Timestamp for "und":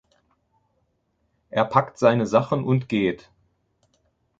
2.63-2.89